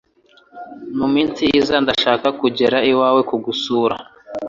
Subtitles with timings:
[0.97, 3.95] mu minsi iza ndashaka kugera iwawe kugusura